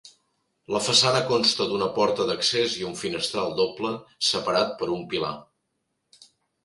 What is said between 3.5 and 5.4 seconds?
doble separat per un pilar.